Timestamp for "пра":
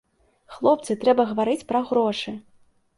1.69-1.85